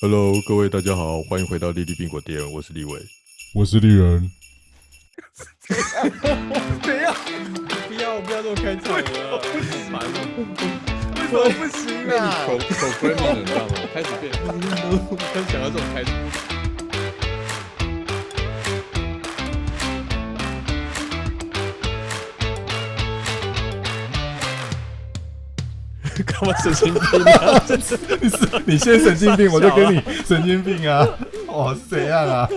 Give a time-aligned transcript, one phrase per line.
[0.00, 3.00] Hello，各位大家好，欢迎回到丽丽宾果店，我是李伟。
[3.54, 4.28] 我是丽人，
[6.82, 7.14] 不要？
[7.86, 9.92] 不要不要这么开场了，不行，
[11.14, 12.44] 为什么不行啊？
[12.46, 13.74] 口口 f r e n 你知道吗？
[13.94, 14.32] 开始变，
[15.32, 16.10] 开始想要这种开始。
[26.40, 27.58] 干嘛神经病啊？
[27.66, 31.06] 真 是你是你先神经病，我就跟你神经病啊！
[31.48, 32.48] 哇，是怎样啊？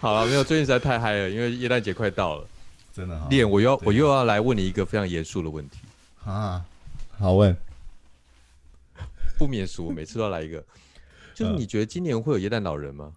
[0.00, 2.46] 好了，没有，最近实在太嗨了，因为耶诞节快到了，
[2.92, 3.26] 真的哈。
[3.30, 5.78] 练，我又我又要来问你一个非常严肃的问题
[6.24, 6.62] 啊！
[7.18, 7.56] 好问，
[9.38, 10.62] 不免俗，每次都要来一个，
[11.34, 13.12] 就是你觉得今年会有耶诞老人吗？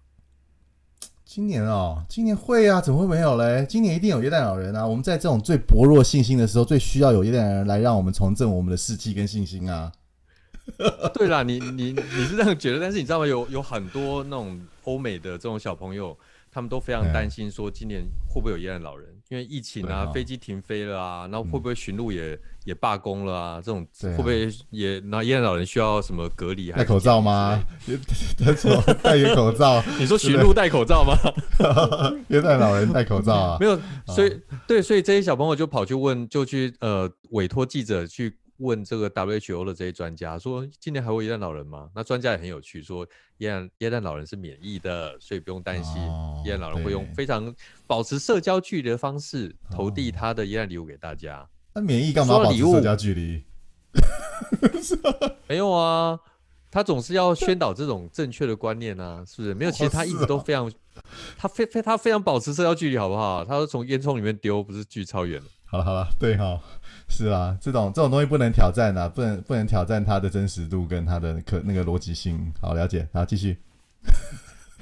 [1.35, 3.65] 今年哦，今年会啊，怎么会没有嘞？
[3.67, 4.85] 今年一定有耶诞老人啊！
[4.85, 9.91] 我们在这种最薄弱信心的时候，最需要有耶诞人来让我们重振我们的士气跟信心啊！
[11.15, 13.25] 对啦，你你你是这样觉得，但是你知道吗？
[13.25, 16.15] 有有很多那种欧美的这种小朋友，
[16.51, 19.07] 他们都非常担心，说今年会不会有耶诞老人？
[19.29, 23.61] 因为疫情啊，飞机停飞了啊，然后会不会巡路也也罢工了啊？
[23.63, 26.71] 这种会不会也那耶诞老人需要什么隔离？
[26.71, 27.63] 戴口罩吗？
[29.01, 29.83] 戴口罩？
[29.97, 31.15] 你说巡路戴口罩吗？
[32.29, 33.57] 耶诞老人戴口罩啊？
[33.59, 38.37] 没有，所以对，所以这些小朋友就跑去问，就去呃委托记者去。
[38.57, 41.89] 问这个 WHO 的这些专家说，今年还会耶诞老人吗？
[41.95, 43.05] 那专家也很有趣，说
[43.37, 46.01] 耶诞耶诞老人是免疫的，所以不用担心。
[46.45, 47.53] 耶诞老人会用非常
[47.87, 51.47] 保持社交距离的方式投递他的耶诞礼物给大家。
[51.73, 53.43] 那免疫干嘛保持社交距离？
[55.47, 56.19] 没有啊，
[56.69, 59.53] 他总是要 宣导这种正确的观念啊，是不是？
[59.53, 60.71] 没有，其实他一直都非常，
[61.37, 63.43] 他非非他非常保持社交距离，好不好？
[63.43, 66.59] 他说从烟囱里面丢，不是距超远好了好了，对哈。
[67.15, 72.51] 是啊，这种这种东西不能挑战啊，不能不能挑战它的真实度跟它的可那个逻辑性。
[72.59, 73.55] 好，了解，好，继续。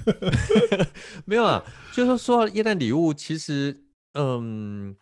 [1.26, 3.84] 没有啊，就是说说到耶诞礼物，其实，
[4.14, 4.96] 嗯，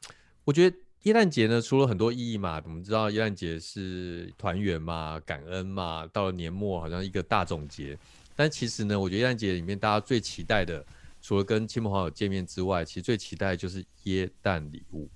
[0.43, 7.95] 我觉得耶诞节呢，除了很多意义嘛，我们知道耶诞节是团圆嘛、感恩嘛，到了年末好像一个大总结。
[8.35, 10.83] 但其实呢，我觉得耶诞节里面大家最期待的，
[11.21, 15.07] 除了跟亲朋好友见面之外，其实最期待的就是耶诞礼物。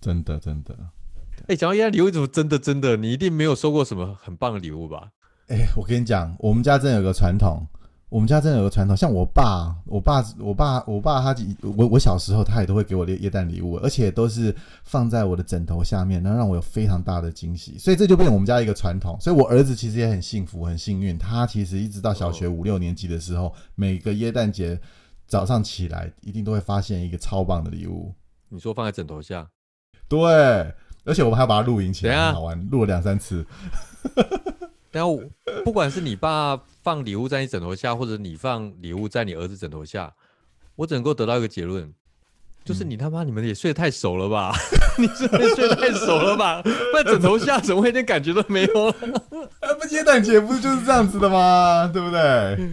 [0.00, 0.78] 真的，真的。
[1.48, 5.08] 哎，讲到耶诞礼物，怎么真的真的，你一定没有收过什么很棒的礼物吧？
[5.46, 7.66] 哎，我跟你讲，我们家真的有个传统，
[8.10, 11.34] 我们家真的有个传统，像我爸，我爸，我爸，我爸，他
[11.74, 14.54] 我我小时候他也都会给我耶耶诞礼物，而且都是
[14.84, 19.16] 放在我的枕头下面，然后让我有非常大的惊喜，所以这就变成我们家一个传统。
[19.18, 24.78] 所以我儿子其实也很幸福，很幸运，他其实一直到小学五六年级的时候，每个耶诞节
[25.26, 28.14] 早上起来一定都会发现一个超棒的礼物。
[28.50, 29.48] 你说放在枕头下？
[30.06, 30.74] 对。
[31.08, 33.44] 而且我们还要把它录影起来，好玩，录了两三次。
[34.92, 35.20] 然 后
[35.64, 40.12] 不管是你爸放礼物在你枕头下，或者你放礼物在你儿子枕头下，
[40.76, 41.92] 我只能够得到一个结论，
[42.64, 44.54] 就是你他妈你们也睡得太熟了吧？
[44.98, 46.62] 你是不是睡得太熟了吧？
[46.94, 48.92] 在枕头下怎么会一点感觉都没有？
[48.92, 51.88] 不，耶诞节不是就是这样子的吗？
[51.92, 52.70] 对不对？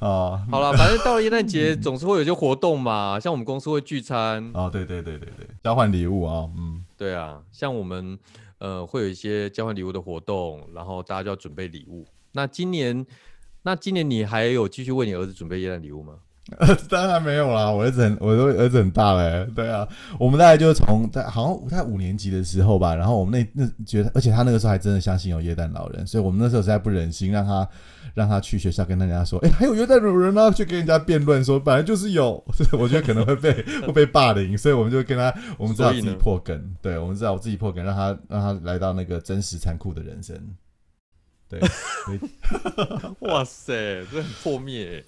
[0.00, 4.50] 哦，好了，反正到了耶诞节总是会有些活动嘛，像我们公司会聚餐。
[4.54, 6.84] 啊，对对对对对，交换礼物啊，嗯。
[6.96, 8.18] 对啊，像我们
[8.58, 12.06] 呃会有一些交换礼物的活动，然后大家就要准备礼物。
[12.32, 13.06] 那今年，
[13.62, 16.14] 那今年你还有继续为你儿子准备耶诞礼物吗？
[16.88, 19.46] 当然没有啦，我儿子很，我都儿子很大嘞。
[19.54, 19.86] 对啊，
[20.18, 27.68] 我们大概就是从在好像在五年级的时候吧，然后我们那那觉得，而且他那个时候还真的相信有耶诞老人，所以我们那时候实在不忍心让他
[28.14, 32.42] 让他去学校跟大家说，哎，还有耶诞老人呢，去跟人家辩论说，本来就是有，
[32.78, 33.52] 我觉得可能会被
[33.86, 40.36] 会被霸凌，所以我们就跟他，我们知道自己破梗，对，我们知道我自己破梗，让他让他来到那个真实残酷的人生。
[41.48, 41.60] 对，
[43.20, 45.04] 哇塞，这很破灭。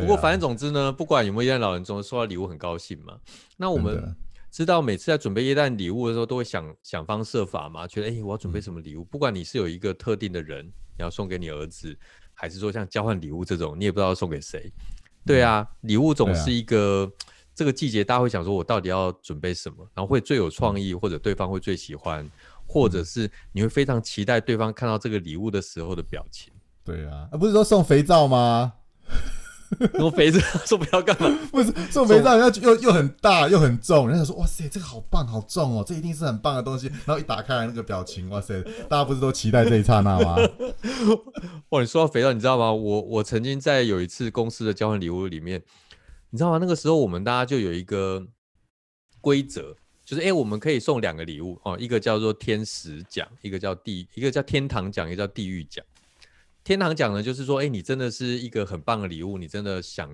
[0.00, 3.18] 不过，反正总之呢，不管有没有耶诞老人中收到礼物，很高兴嘛。
[3.56, 4.16] 那我们
[4.50, 9.04] 知道，每次在准备耶诞礼物的时候，都会想想方设法嘛，觉得哎，我要准备什么礼物？
[9.04, 11.96] 不管你是有一个特定的人，你要送给你儿子，
[12.32, 14.72] 还是说像交换礼物这种，你也不知道送给谁。
[15.26, 17.10] 对啊，礼物总是一个
[17.54, 19.88] 这个季节，大家会想说，我到底要准备什么？
[19.94, 22.28] 然后会最有创意，或者对方会最喜欢，
[22.66, 26.52] 或者是你会非常期待对方看到这个礼物的时候的表情。
[26.84, 28.72] 对啊，不是说送肥皂吗？
[29.98, 31.38] 送肥皂，送不要干嘛？
[31.50, 34.08] 不是送肥皂，要又又很大又很重。
[34.08, 36.88] 人家说哇塞，这个好棒好重哦，这一定是很棒的东西。
[37.04, 40.36] 然后一打开来那个表情，哇塞，大家不是都期待这一刹那吗？
[41.70, 42.72] 哇，你说到肥皂，你知道吗？
[42.72, 45.62] 我我曾经在有一次公司的交换礼物里面，
[46.30, 46.58] 你知道吗？
[46.60, 48.26] 那个时候我们大家就有一个
[49.20, 49.74] 规则，
[50.04, 55.84] 就是哎，我们可以送两个礼物哦，一个叫做天使奖，一个叫地，一个叫天堂奖，一个叫地狱奖。
[56.64, 60.10] 天堂奖呢，就是说，哎，你真的是一个很棒的礼物，你真的想，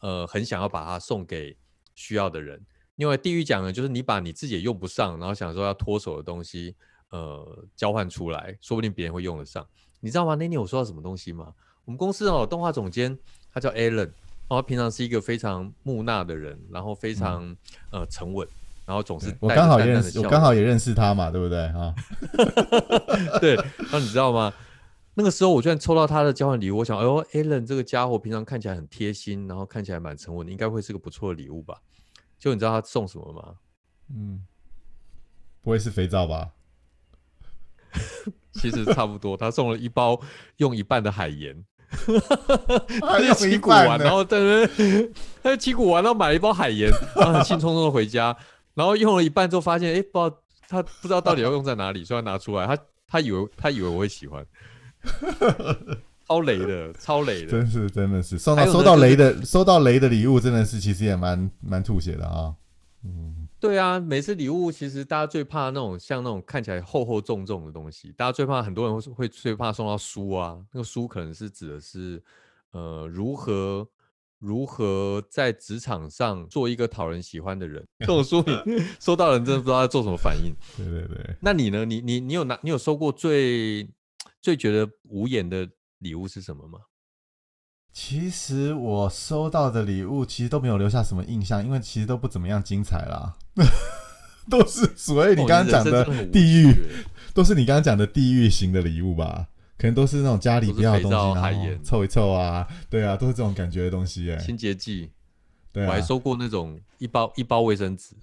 [0.00, 1.56] 呃，很想要把它送给
[1.96, 2.64] 需要的人。
[2.94, 6.74] 另外，地狱奖呢，就是你把你自己也用不上，然后想说要脱手的东西，
[7.10, 9.66] 呃，交换出来，说不定别人会用得上。
[10.00, 10.36] 你知道吗？
[10.36, 11.52] 那天我说到什么东西吗？
[11.84, 13.18] 我们公司哦，动画总监
[13.52, 14.10] 他叫 Alan，
[14.48, 17.56] 他平常是一一个非常木讷的人，然后非常
[17.90, 18.46] 呃沉稳，
[18.86, 21.94] 然后总是我刚好认识，我刚好也认识他嘛，对不对啊？
[23.40, 23.56] 对，
[23.90, 24.52] 那你知道吗？
[25.18, 31.76] 那个时候我居然抽到他的交换礼物，我想，哎呦，Alan 这个家伙平常看起来很贴心，然后看起来蛮沉稳，应该会是个不错的礼物吧？
[32.38, 33.56] 就你知道他送什么吗？
[34.14, 34.46] 嗯，
[35.60, 36.50] 不会是肥皂吧？
[38.54, 40.20] 其实差不多，他送了一包
[40.58, 41.64] 用一半的海盐，
[43.00, 44.66] 他就七股完，然后在那
[45.42, 48.36] 他就七股完，然后买了一包海盐，然后兴冲冲的回家，
[48.74, 52.78] 然后用了一半之后发现，哎，不知道他不知道到底要用在哪里，所以他拿出来，他
[53.08, 54.46] 他以为他以为我会喜欢。
[56.28, 62.54] 超雷的，超雷的，真是真的是收到收到雷的收到雷的礼物，真的是其实也蛮蛮吐血的啊。
[63.02, 70.58] 嗯，对啊，每次礼物其实大家最怕那种像那种看起来厚厚重重的东西，大家最怕很多人会会最怕送到书啊。
[70.72, 72.22] 那个书可能是指的是
[72.72, 73.88] 呃如何
[74.38, 77.82] 如何在职场上做一个讨人喜欢的人。
[78.00, 80.52] 这种书你收到人真的不知道要做什么反应。
[80.76, 81.86] 对对对，那你呢？
[81.86, 83.88] 你你你有拿你有收过最？
[84.48, 85.68] 最觉得无言的
[85.98, 86.78] 礼物是什么吗？
[87.92, 93.36] 其实我收到的礼物其实都没有留下什么印象，因为其实都不怎么样精彩啦，
[94.48, 96.74] 都是所谓你刚刚讲的地狱，
[97.34, 99.48] 都是你刚刚讲的地狱型的礼物吧？
[99.76, 104.32] 可能都是那种家里不要的东西，然后凑一凑啊，对啊，都是这种感觉的东西。
[104.32, 105.10] 哎，清洁剂，
[105.70, 108.16] 对，我还收过那种一包一包卫生纸，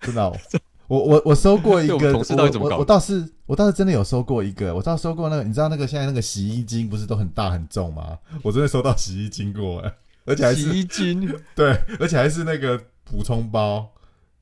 [0.00, 0.32] 真的。
[0.92, 2.12] 我我我收过一个，
[2.60, 8.18] 我我倒是我倒是真的有收过一个，我倒收过那个，你知道那个现在那个洗衣精不是都很大很重吗？
[8.42, 9.94] 我真的收到洗衣精过哎，
[10.26, 13.90] 而且还是洗衣精， 对，而且还是那个补充包，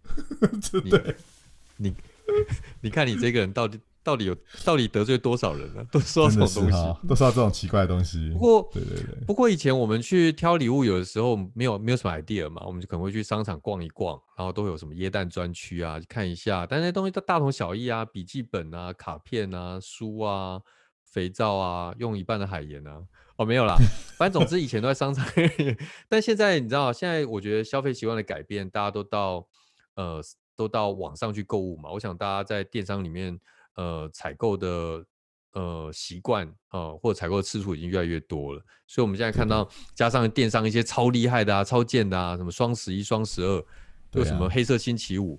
[0.90, 1.14] 对，
[1.76, 1.94] 你
[2.80, 3.78] 你看你这个人到底。
[4.02, 5.84] 到底有到底得罪多少人呢？
[5.92, 8.30] 都收到这种东西，都收到这种奇怪的东西。
[8.30, 9.24] 不过，对对对。
[9.26, 16.66] 不过以前我们去挑礼物，有的时候没有没有什么 idea 嘛，我们就可能会去商场逛一逛，然后都会有什么椰蛋专区啊，看一下。
[16.66, 20.60] 但那些东西都大同小异啊，笔记本啊、卡片啊、书啊、
[21.04, 23.02] 肥皂啊，用一半的海盐啊，
[23.36, 23.76] 哦没有啦。
[24.16, 25.26] 反正总之以前都在商场，
[26.08, 29.46] 但现在你知道，现在我觉得消费习惯的改变，大家都到
[29.94, 30.22] 呃
[30.56, 31.90] 都到网上去购物嘛。
[31.90, 33.38] 我想大家在电商里面。
[33.80, 35.02] 呃，采购的
[35.54, 43.64] 呃习惯啊，或者采购的次数已经越来越多了，所以我们现在看到加上电商一些超厉害的啊、超贱的啊，什么双十一、双十二，
[44.12, 45.38] 又什么黑色星期五，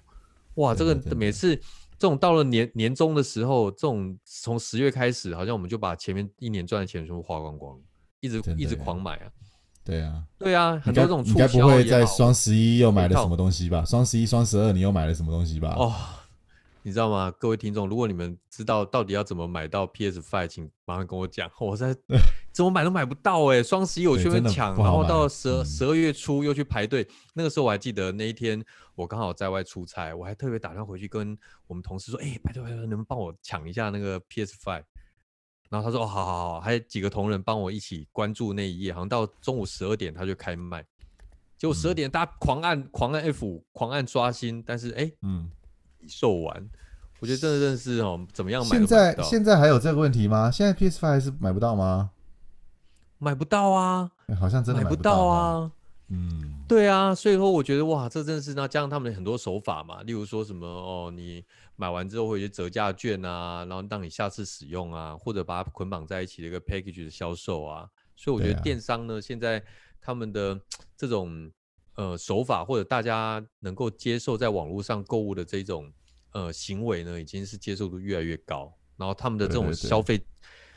[0.56, 1.56] 哇，这个每次
[2.00, 7.80] 这种到了年年终的时候，这种从十月开始，好像我们就把前面一年赚的钱全部花光光，
[8.22, 9.30] 一直一直狂买啊。
[9.84, 13.86] 对啊，对啊，很多这种应该不会在双十一又买了什么东西吧？
[13.86, 15.76] 双十一、双十二你又买了什么东西吧？
[15.78, 15.94] 哦。
[16.83, 17.88] 你知道吗，各位听众？
[17.88, 21.50] 如果你们知道到底要怎么买到 PS Five，请马上跟我讲。
[21.60, 21.95] 我在
[22.51, 23.62] 怎么买都买不到哎！
[23.62, 27.07] 双十一我去那抢，然后到十二十二月初又去排队。
[27.36, 28.63] 那个时候我还记得那一天，
[28.95, 31.38] 我刚好在外出差，我还特别打电话回去跟
[31.68, 34.84] 我们同事说：“哎，拜托拜托，能不能帮我抢一下那个 PS Five？”
[35.69, 40.84] 然后他说：“哦，好好好。”还有几个同仁帮我一起关注那一页，好像到中午十二点他就开卖。
[41.58, 45.48] 结果十二点大家狂按狂按 F，五狂按刷新，但是哎，嗯。
[46.08, 46.70] 售完，
[47.20, 48.70] 我觉得真的真的是哦，怎么样买？
[48.70, 50.50] 现在现在还有这个问题吗？
[50.50, 52.12] 现在 PS Five 是买不到吗？
[53.17, 55.72] 买不到啊，好像真的买不到啊。
[56.10, 61.43] 嗯，对啊，所以说我觉得哇，这真的是那加上他们的很多手法嘛，例如说什么哦，你
[61.75, 67.88] 买完之后会有些折价券啊，然后让你下次使用啊，或者把它捆绑在一起的一个 package 的销售啊。
[68.15, 69.63] 所以我觉得电商呢，现在
[70.01, 70.60] 他们的
[70.98, 71.51] 这种。
[72.01, 75.88] 呃，手法或者大家能够接受在网络上购物的这种
[76.31, 78.74] 呃行为呢，已经是接受度越来越高。
[78.98, 80.20] 然后他们的这种消费，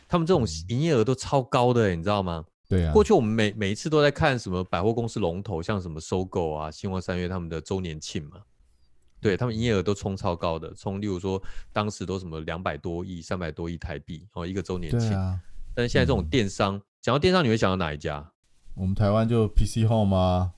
[0.06, 2.44] 他们这种营业额都超高的，你知道吗？
[2.68, 2.92] 对啊。
[2.92, 8.42] 过去我们每每一次都在看什么百货公司龙头，像什么收购啊、新光三月他们的周年庆嘛，
[9.18, 15.10] 对他们营业额都冲超高的，冲例如说当时都什么两百多亿、三百多亿台币哦，一个周年庆。
[15.74, 18.30] 但是现在这种电商，讲到电商，你会想到哪一家？
[18.74, 20.52] 我们台湾就 PC Home 啊。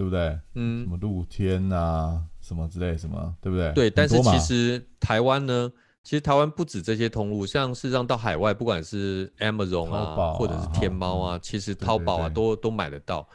[0.00, 0.38] 对不对？
[0.54, 3.70] 嗯，什么露天啊，什么之类，什么对不对？
[3.74, 5.70] 对，但是其实台湾呢，
[6.02, 13.28] 其实台湾不止这些通路，像是让到海外，不管是 Amazon 啊，或者是天猫啊，其实淘宝啊，都都买得到。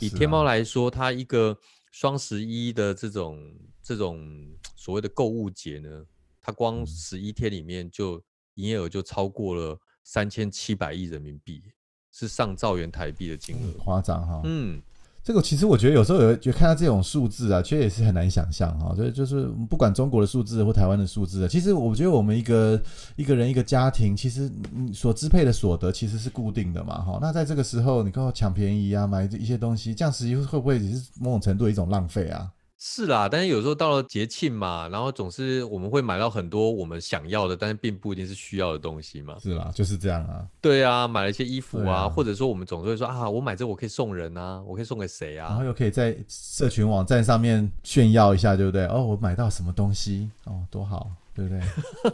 [0.00, 1.56] 以天猫来说，它一个
[1.92, 3.40] 双十一的这种
[3.82, 4.22] 这种
[4.76, 6.04] 所谓的购物节呢，
[6.42, 8.22] 它光十一天里面就
[8.56, 11.62] 营业额就超过了三千七百亿人民币，
[12.10, 14.42] 是上兆元台币的金额，夸张哈。
[14.44, 14.82] 嗯。
[15.24, 18.92] 这个其实我觉得有时候有就看到这种数字啊，其实也是很难想象哈。
[18.96, 22.80] 所以就是不管中国的数字或台湾的数字，其实我觉得我们一个
[23.14, 27.18] 一个人一个家庭，其实你所支配的所得其实是固定的嘛哈。
[27.22, 32.50] 那在这个时候，你跟我抢便宜啊，买一些东西，这样实际会不会也是某种程度一种浪费啊？
[32.84, 39.36] 是啦，但是有时候到了节庆嘛，然后总是我们会买到很多我们想要的，但是并不一定是需要的东西嘛。
[39.40, 40.44] 是啦，就是这样啊。
[40.60, 45.50] 对啊，买了一些衣服啊，或者说我们总是会说啊，我买这我可以送人啊，我可以送给谁啊？
[45.50, 48.84] 然后又可以在社群网站上面炫耀一下，对不对？
[48.86, 51.60] 哦，我买到什么东西哦，多好，对不对？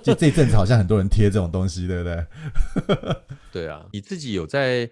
[0.02, 2.26] 就这阵子好像很多人贴这种东西，对不对？
[3.50, 4.90] 对啊，你自己有在。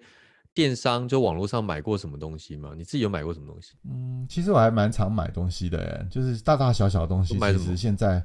[0.57, 2.71] 电商就网络上买过什么东西吗？
[2.75, 3.73] 你自己有买过什么东西？
[3.87, 7.37] 嗯，其实我还蛮常买东西的，哎，就是大大小小的东西。
[7.37, 8.23] 其实现在，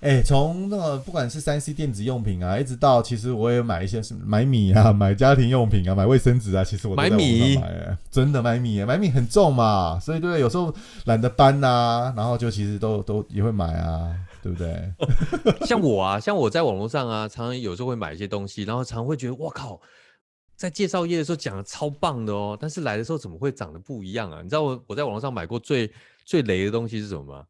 [0.00, 7.60] 哎，从那个不管是三 C 电子用品啊，一直到其实我也买一些什么买米啊，买家庭用品啊，买卫生纸啊，其实我买米，
[8.10, 14.10] 真的买米，买米很重嘛，所以对，有时候懒得搬呐，然后就其实都都也会买啊，
[14.42, 14.90] 对不对？
[15.66, 19.78] 像我啊，像我在网络上啊，常常有时候会买一些东西，然后常会觉得，我靠。
[20.62, 24.42] 在介绍页的时候讲的超棒的哦，但是来的时候怎么会长得不一样啊？
[24.42, 25.92] 你知道我我在网络上买过最
[26.24, 27.44] 最雷的东西是什么吗？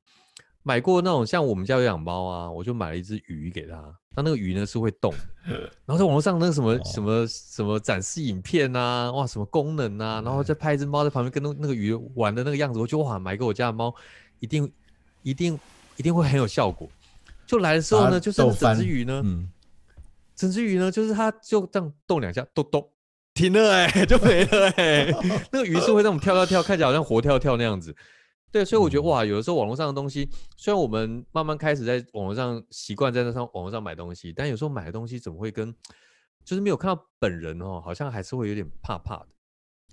[0.62, 3.76] 买过那种像我们家有养猫啊，我就买了一只鱼给它，
[4.16, 5.12] 那那个鱼呢是会动，
[5.44, 13.94] 然后在网络上那个什么什么什么展示影片啊，哇什么功能啊，然后再拍一只猫在旁边跟那那个鱼玩的那个样子，我就哇买给我家的猫，
[14.40, 14.72] 一定
[15.22, 15.60] 一定
[15.98, 16.88] 一定会很有效果。
[17.46, 19.50] 就来的时候呢，就是整只鱼呢，嗯，
[20.34, 22.88] 整只鱼呢就是它就这样动两下，咚咚。
[23.34, 25.06] 停了哎，就没了哎。
[25.50, 27.94] 那个鱼是会那种跳跳跳，看起来好像活跳跳那样子。
[28.50, 35.74] 对，所以我觉得哇，有的时候网络上的东西，虽然我们慢慢开始在网络上习惯在那上网络上买东西，但有时候买的东西怎么会跟
[36.44, 39.26] 就是没有看到本人哦，好像还是会有点怕怕的。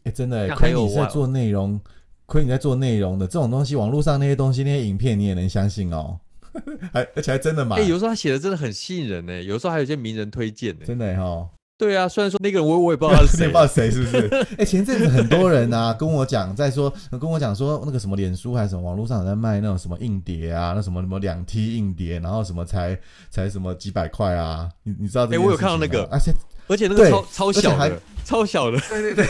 [0.03, 1.79] 哎，真的，亏你在做内容，
[2.25, 6.19] 亏你在做内容的这种东西，网络上那些东西那些影片你也能相信哦？
[6.91, 7.77] 还而且还真的买？
[7.77, 11.49] 哎，有时候他写的真的很吸引人呢，有时候还有一些名人推荐呢，真的哈。
[11.79, 14.27] 对啊，虽然说那个人我我 也不知道是谁，不知道谁是不是？
[14.59, 24.69] 哎，前阵子很多人啊跟我讲，在说跟我讲说那个什么脸书还是什么网络上有在卖那种什么硬碟啊，那什么什么两 T 硬碟，然后什么才才什么几百块啊？
[24.83, 25.23] 你你知道？
[25.31, 26.33] 哎，我有看到那个，而且
[26.67, 29.25] 而且那个超超小的，超小的，对对对。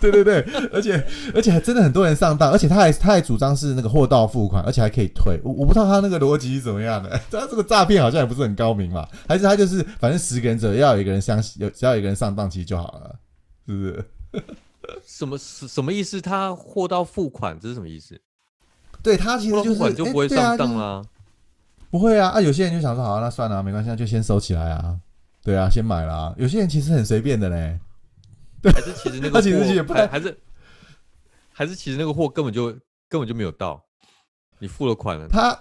[0.00, 0.40] 对对对，
[0.72, 5.40] 而且而且还真的很多人上当，而且他还他还主张是那个货到付款，而且还可以退。
[5.42, 13.16] 我我不知道他那个逻辑是怎么样的， 他这个诈骗好像也不是很高明嘛，还是他就是反正十个人只要有一个人相信，有只要有一个人上当其实就好了，
[13.66, 14.04] 是不是？
[15.04, 16.20] 什么什么意思？
[16.20, 18.18] 他货到付款这是什么意思？
[19.02, 21.02] 对他其实就是就不会上当啦，
[21.90, 22.40] 不会啊啊！
[22.40, 24.96] 有些人就想说好，那算了，没关系，就先收起来啊。
[25.44, 26.34] 对啊，先买了。
[26.36, 27.78] 有些人其实很随便的嘞。
[28.64, 30.38] 还是其实那个货还还是
[31.52, 32.66] 还是其实那个货根本就
[33.08, 33.82] 根本就没有到，
[34.58, 35.28] 你付了款了。
[35.28, 35.58] 他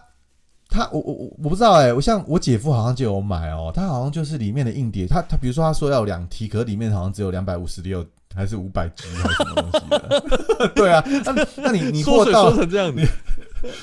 [0.70, 10.68] 他我我我我不知道哎，我像我姐夫好像就有买哦，他好像就是里面的硬碟，他他比如说他说要两 T，可里面好像只有两百五十六还是五百 G 还是什么东西的。
[10.76, 13.06] 对啊，那那你你货到成这样，你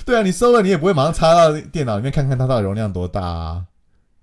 [0.05, 3.65] 对啊，你收了你也不会马上插到电脑里面看看它到底容量多大啊，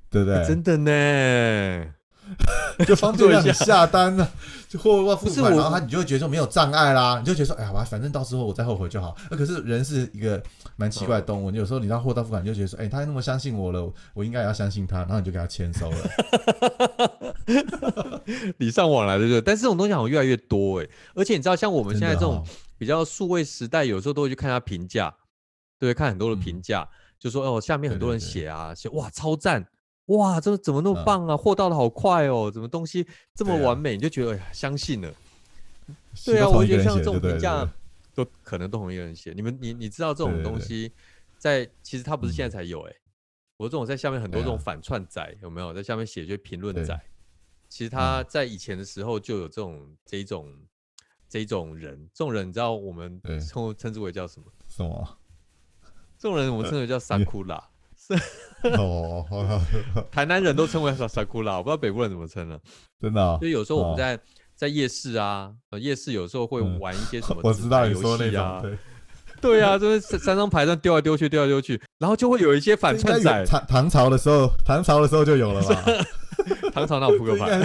[0.09, 0.45] 对不对？
[0.45, 1.93] 真的呢。
[2.87, 4.27] 就方便让你下单呢，
[4.69, 9.15] 就货物付款，然后他你就会觉得说没有障碍啦，你就觉得说哎呀，吧，反正到时候我再后悔就好。
[9.29, 10.41] 那可是人是一个
[10.75, 15.97] 蛮奇怪的动物，你有时候你让货到付款，你就觉得说，哎，他那么相信我了，我应该也要相信他，然后你就给他签收了。
[18.59, 19.41] 礼尚往来对不对？
[19.41, 22.45] 但是这种东西好像越来越多哎，而且你知道，像我们现在这种
[22.77, 25.13] 比较数位时代，有时候都会去看他评价，
[25.77, 26.87] 对，看很多的评价，
[27.19, 29.67] 就说哦，下面很多人写啊，写哇超赞。
[30.17, 31.35] 哇，这怎么那么棒啊？
[31.35, 33.95] 货到的好快哦，怎么东西这么完美？
[33.95, 35.13] 你就觉得哎呀，相信了。
[36.25, 37.67] 对啊，我觉得像这种评价
[38.13, 39.33] 都可能都同一个人写。
[39.33, 40.91] 你们，你你知道这种东西
[41.37, 42.93] 在其实它不是现在才有哎，
[43.57, 46.99] 我这种在下面很多这种反串仔有没有在下面写一些评论仔？
[47.69, 50.53] 其实他在以前的时候就有这种这一种
[51.29, 54.45] 这一种人，这种人你知道我们称称之为叫什么？
[54.67, 55.17] 什么？
[56.19, 57.70] 这种人我们称之为叫 三库拉。
[58.77, 59.25] 哦，
[60.11, 62.59] 台南人都称为萨萨库拉，我不知道北部人怎么称了。
[63.01, 64.19] 真的，所以有时候我们在
[64.55, 68.77] 在夜市啊，夜市有时候会玩一些什么， 我知道你说那种，对
[69.41, 73.45] 对啊，就是三张牌上丢来丢去，丢来丢去，然后就会有一些反串仔。
[73.45, 75.83] 唐唐朝的时候，唐朝的时候就有了吧？
[76.73, 77.59] 唐朝那种扑克牌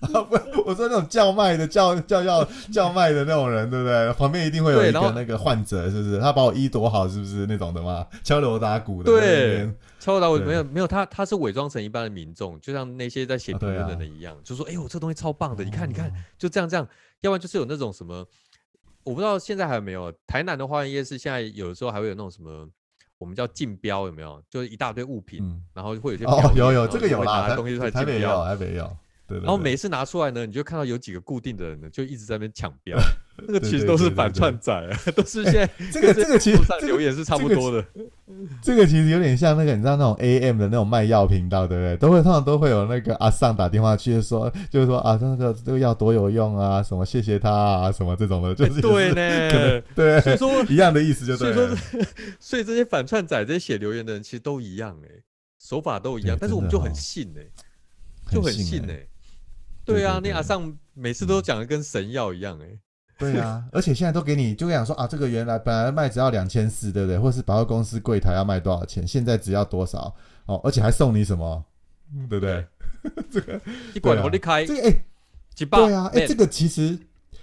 [0.00, 4.12] 不，我说那种叫卖的叫叫叫叫卖的那种人，对不对？
[4.14, 6.18] 旁边一定会有一个那个患者，是不是？
[6.18, 8.06] 他把我医躲好，是不是那种的嘛？
[8.24, 16.88] 敲锣打鼓的，对，敲锣打鼓没有没有，他他是伪装成一般的民众，就像那些在写评论的人一样，就说：“哎呦，这东西超棒的，你看你看，就这样这样。”
[17.20, 18.24] 要不然就是有那种什么，
[19.02, 20.12] 我不知道现在还有没有。
[20.26, 22.68] 台南的花园夜市现在有的时候还会有那种什么。
[23.18, 24.42] 我们叫竞标有没有？
[24.48, 25.42] 就是一大堆物品，
[25.74, 28.96] 然后会有些哦，有有这个有啦，东西出来竞标，还没有。
[29.26, 29.38] 对。
[29.38, 32.96] 然后每次拿出来呢，你就看到有几个固定的人呢，就一直在那边抢标。
[33.46, 37.84] 那个其实都是反串仔，啊 都是现在 这个这个其实留言是差不多的。
[38.62, 41.96] 这个其实有点像那个你知道那种 AM 的那种卖药频道，对不对？
[41.96, 51.68] 都会通常都会有那个阿尚打电话去说，就是说啊，那个这个药多有用啊，什么谢谢他啊，什么这种的，就是对呢，对，所以说一样的意思，就所以说，
[52.38, 55.08] 所以这些反串仔这些写留言的人其实都一样哎，
[55.58, 57.42] 手法都一样，但是我们就很信哎，
[58.30, 59.06] 就很信哎，
[59.84, 62.66] 对啊，那阿尚每次都讲的跟神药一样哎。
[63.18, 67.18] 对啊，而且现在都给你，就跟讲说啊，这个原来本来卖只要两千四，对不对？
[67.18, 70.14] 或是百货公司柜台要卖多少钱，现在只要多少
[70.46, 71.64] 哦，而且还送你什么，
[72.30, 72.64] 对不对？
[73.30, 73.60] 这个
[73.94, 75.04] 一管我力开，这个哎，
[75.54, 76.98] 几百对啊，哎，这个其实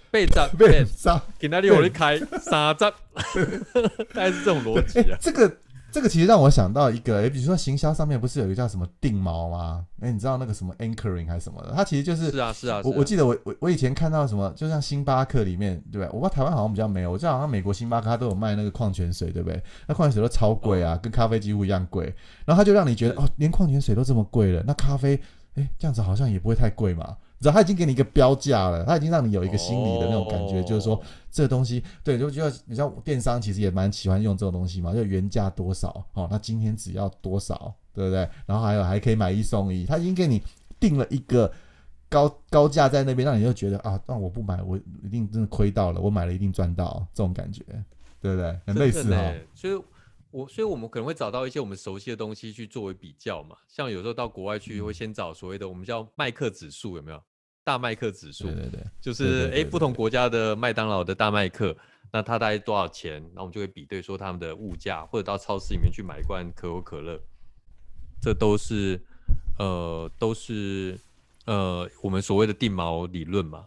[0.10, 2.90] 被砸被砸，给那里火力开三砸，
[4.14, 5.58] 大概是这种逻辑啊，这个。
[5.96, 9.86] 这个其实让我想到一个，诶，比如说行销上面不是有一个叫什么定锚吗？
[10.02, 11.72] 哎，你知道那个什么 anchoring 还是什么的？
[11.74, 12.82] 它其实就是是啊是啊。
[12.84, 16.08] 我我记得我我我以前看到什么，就像星巴克里面，对不对？
[16.08, 19.64] 我不知道台湾好像比较没有，我知道好像美国星巴克它都有卖那个矿泉水，对不对？
[19.88, 22.14] 那矿泉水都超贵啊，跟咖啡几乎一样贵。
[22.46, 25.18] 然后它就让你觉得哦，连矿泉水都这么贵了，那咖啡，
[25.54, 27.16] 哎，这样子好像也不会太贵嘛。
[27.46, 31.00] 知道他已经给你一个标价了，他已经让你有一个心理的那种感觉，就是说
[31.30, 38.28] 这个东西对，就就要你像电商其实也蛮喜欢用这种东西嘛，就原价多少哦，那今天只要多少，对不对？
[38.48, 40.42] 然后还有还可以买一送一，他已经给你
[40.80, 41.52] 定了一个
[42.10, 47.64] 高高价在那边，让你就觉得啊，那我不买，我一定真的亏到了，我买了一定赚到这种感觉，
[48.20, 48.60] 对不对？
[48.66, 49.34] 很类似哈。
[49.54, 49.84] 所以，
[50.32, 57.22] 我所以我们可能会找到一些我们熟悉的东西去作为比较嘛，像有时候到国外去会先找所谓的我们叫麦克指数，有没有？
[57.66, 61.76] 大麦克指数，对对对，就是哎，不同国家的麦当劳的大麦克，
[62.14, 63.28] 那它大概多少钱？
[63.34, 67.20] 那我们就会比对说他们的物价，或者到超市里面去买一罐可口可乐，
[68.22, 69.02] 这都是
[69.58, 70.96] 呃都是
[71.48, 73.66] 呃我们所谓的定锚理论嘛。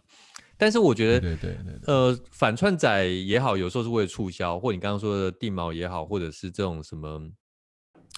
[0.57, 7.21] 但是我觉得，对对对，呃，反串仔也好，有时候是为了促销，或你刚刚说的定锚也好，或者是这种什么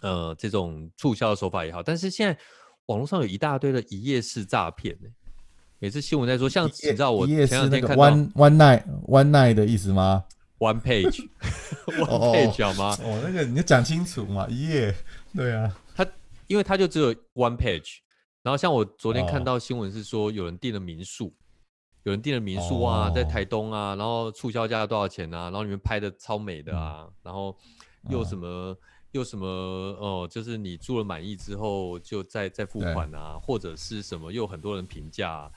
[0.03, 2.39] 呃这种促销的手法也好，但是现在
[2.85, 5.09] 网络上有一大堆的一夜式诈骗呢。
[5.83, 10.23] 每次新闻在说，像你知道我前两天看到 one one night one night 的意思吗
[10.59, 11.27] ？one page
[11.97, 12.95] one page 好吗？
[13.03, 14.93] 哦，那个你要讲清楚嘛，一页。
[15.33, 16.05] 对啊，他
[16.45, 17.95] 因为他就只有 one page，
[18.43, 21.33] 然后像我昨天看到新闻是说，有人订了民宿，
[22.03, 25.45] 有人订了民宿啊，在台东啊，然后促销价多少钱啊？
[25.45, 27.57] 然后里面拍的超美的啊，然后
[28.07, 28.77] 又什么
[29.13, 35.51] 又什么哦，就是你住了满意之后就再再付款啊，或者是什么又很多人评价。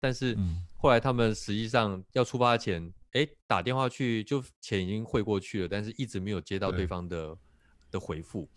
[0.00, 0.36] 但是
[0.76, 7.36] 后来他们实际上要出发前，哎，打电话去就钱已经汇过去了，但是一直没有接到对方的
[7.90, 8.48] 的回复。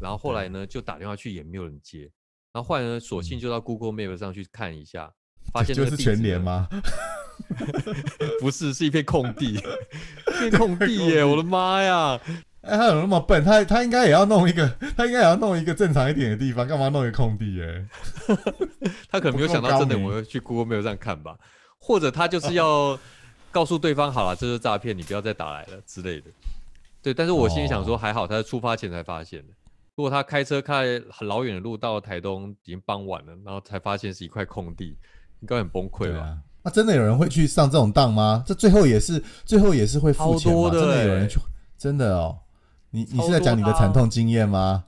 [0.00, 2.10] 然后后来呢，就打电话去也没有人接。
[2.52, 5.12] 然后后来呢，索性就到 Google Map 上去看一下，
[5.52, 6.68] 发现就是全年吗？
[8.40, 9.54] 不是，是一片空地，
[10.28, 11.24] 一片空地耶！
[11.24, 12.20] 我的妈呀！
[12.62, 13.42] 哎，他怎么那么笨？
[13.42, 17.62] 他他应该也要弄一个， 他应该也要弄一个正常一点的地方，干嘛弄一个空地？
[17.62, 17.86] 哎，
[19.10, 21.36] 他可能没有想到，真的我要去 Google 没有这样看吧？
[21.78, 22.98] 或者他就是要
[23.50, 26.30] 告诉对方，好了，这是诈骗，你不要再打来了之类的。
[27.02, 29.48] 对，但是我心里想说，还好他在出发前才发现的。
[29.96, 34.96] 如果他开车开很老远的路到台东，已经傍晚了，然后才发现是一块空地，
[35.40, 36.36] 应该很崩溃吧？
[36.62, 38.44] 那真的有人会去上这种当吗？
[38.46, 40.70] 这最后也是最后也是会付钱吗？
[40.70, 41.40] 真的有人去？
[41.78, 42.38] 真的哦。
[42.90, 44.84] 你你是在讲你的惨痛经验吗？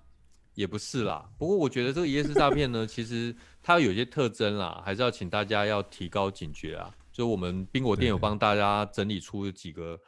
[0.54, 6.90] 也不是啦，不过我觉得这个一页式诈骗呢，其实它有些特征啦，还是要请大家要提高警觉啊。
[7.10, 9.98] 就我们宾果店有帮大家整理出几个，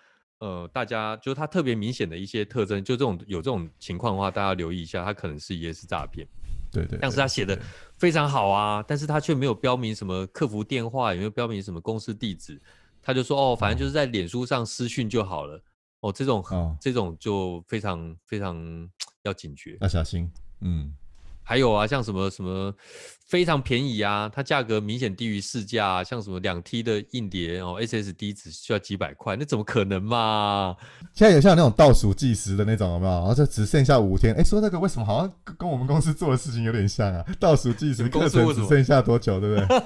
[0.41, 6.27] 呃，大家就是它特别明显的一些特征，就这种有这种情况的话，大家留意一下，它可能是一页式诈骗。
[6.71, 6.99] 对对。
[7.01, 7.59] 但是他写的
[7.97, 12.61] 非常好啊，但是他却没有标明什么客服电话，也没有标明什么公司地址，
[13.01, 15.63] 他就说哦，反正就是在脸书上私讯就好了。
[16.05, 18.55] 哦，这种哦这种就非常非常
[19.25, 20.31] 要警觉，要小心。
[20.61, 20.93] 嗯，
[21.45, 22.75] 还有啊，像什么什么。
[23.27, 30.77] 非常便宜啊，它价格明显低于市价，像什么两 T 的硬碟哦，SSD 只需要几百块，那怎么可能嘛？
[31.15, 33.13] 现在有像那种倒数计时的那种，有没有？
[33.13, 34.35] 然后就只剩下五天。
[34.35, 37.25] 哎，说那个为什么好像跟我们公司做的事情有点像啊？
[37.41, 39.77] 倒数计时课程只剩下多久，对不对？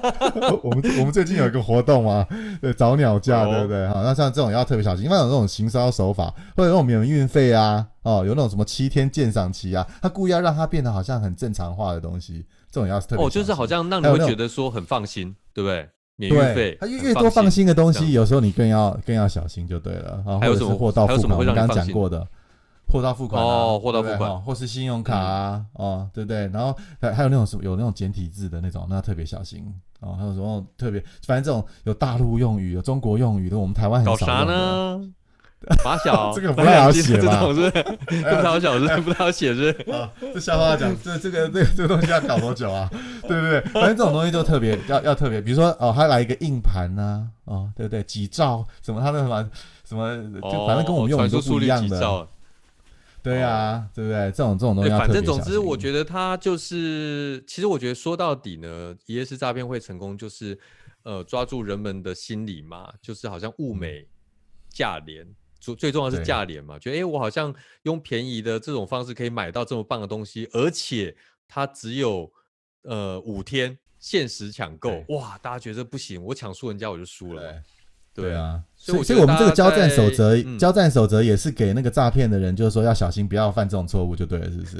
[0.64, 2.26] 我们我们最近有一个活动啊，
[2.60, 3.88] 对，早鸟价，对不对？
[3.88, 12.44] 好，那像这种要特别小心，因为有那种行销手法，或者那种免运费啊，哦，有那种什么七天鉴赏期啊，他故意要让它变得好像很正常化的东西。
[12.70, 15.88] 这种要特别哦，就是好像让你会觉得说很放心，对不对？
[16.16, 20.38] 免运费，它越多放心的东西，有时候你更要更要小心就对了啊。
[20.40, 21.38] 还有什么货到付款？
[21.38, 22.26] 我刚刚讲过的
[22.88, 26.48] 货到付款哦，货到付款，或是信用卡啊，哦，对不对？
[26.48, 29.64] 然后还还有那种什么有那种简体字的那种，那特别小心
[30.00, 30.14] 哦。
[30.18, 31.00] 还有什么特别？
[31.26, 34.26] 反正这种有大陆用语、有中国用语的，我们台湾很少。
[34.26, 35.00] 搞啥呢？
[35.82, 37.52] 发小， 这个不太好写嘛？
[37.52, 37.70] 是
[38.06, 40.10] 不太好写，是不太好写，是啊。
[40.20, 42.88] 这笑话讲，这这个这个这个东西要搞多久啊？
[43.26, 43.60] 对不对？
[43.72, 48.02] 反正这种东西就特别要要特别，比如说哦，他来一个硬盘呐，哦，对不对？
[48.04, 49.00] 几兆什么？
[49.00, 49.50] 他那什么
[49.84, 52.28] 什么，就反正跟我们用的都不一样的。
[53.20, 54.30] 对啊，对不对？
[54.30, 60.58] 这种这种东西，反正总之，我觉得他就是，其实我觉得说到底呢，一夜式诈骗会成功，就是
[61.02, 64.06] 呃，抓住人们的心理嘛，就是好像物美
[64.70, 65.26] 价廉。
[65.74, 72.30] 最最重要是价廉嘛，觉得哎，我好像用便宜的这种方式可以买到这么棒的东西，而且它只有
[72.82, 75.38] 呃五天限时抢购，哇！
[75.38, 77.62] 大家觉得不行，我抢输人家我就输了。
[78.22, 84.76] 对啊，所以所以我们这个交战守则，交战守则也是给那个诈骗的人，就是说要小心，不要犯这种错误就对了，是不是？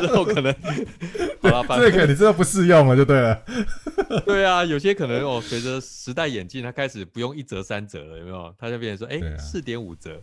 [0.00, 0.54] 之后可能，
[1.42, 3.42] 好了，这个你真的不适用了，就对了。
[4.26, 8.54] 对啊，有些可能哦，随着时代演进，他开始不用一折三折了，有没有？
[8.58, 10.20] 他就变成说，哎，四点五折。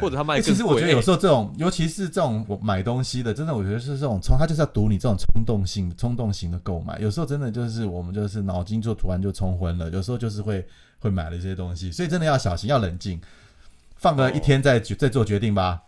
[0.00, 6.98] 或者他卖，其实我觉得有时候这种，尤其是这种我买东西的，真的我觉得是这种冲，他就是要赌你这种冲动性、冲动型的购买。
[6.98, 10.66] 有时候真的就是我们就是脑筋就突然就冲昏了，有时候就是会
[10.98, 13.20] 会买了一些东西，所以真的要小心，要冷静，
[13.96, 15.82] 放个一天再再做决定吧。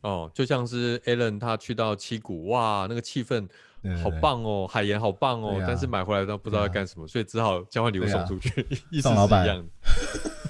[0.00, 3.48] 哦，就像是 Alan 他去到七谷，哇，那个气氛
[4.02, 9.64] 好棒哦，海盐好棒哦，但是买回来都不知道要干什么，所以只好交换礼物送出去，意思是一样的。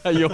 [0.09, 0.27] 哎呦，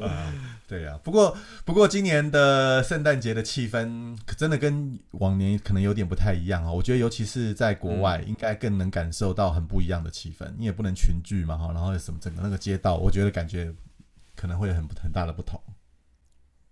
[0.00, 0.32] 啊，
[0.68, 6.70] 对呀，不过不过今年的圣诞节的气氛真的跟往年可能有点不太一样啊。
[6.70, 10.48] 我觉得尤其是在国外，应该更能感受到很不一样的气氛。
[10.56, 13.72] 你也不能群聚嘛，哈，然后什么整个那个街道，我觉得感觉
[14.36, 15.60] 可能会很很大的不同。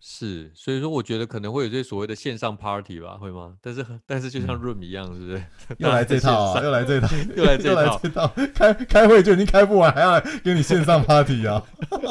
[0.00, 3.56] 是，所以说我觉得可能会有些所谓的线上 party 吧，会吗？
[3.60, 5.44] 但是但是就像 room 一样，是不是？
[5.78, 11.60] 又来这套，又来这套，又来这套，开开会就已经开不完，还要来给你线上 party 啊？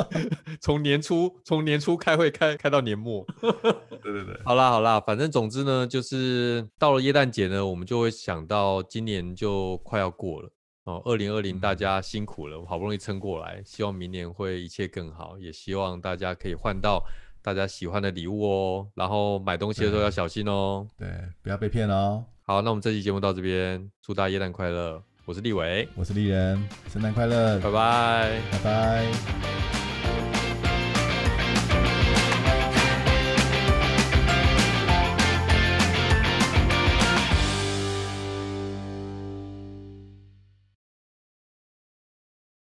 [0.60, 10.50] 从年初从年初开会开开到年末， 对对对，好啦好啦，反正总之呢，就是到了耶诞节呢，我们就会想到今年就快要过了
[10.84, 17.02] 哦，二零二零大家辛苦了，好不容易撑过来，希望明年会一切更好，也希望大家可以换到。
[17.48, 20.86] 大家喜欢的礼物哦，然后买东西的时候要小心哦。
[20.98, 21.08] 对，
[21.42, 22.22] 不要被骗哦。
[22.42, 25.02] 好，那我们这期节目到这边，祝大家元旦快乐！
[25.24, 29.77] 我是立伟，我是丽人，圣诞快乐，拜拜，拜拜。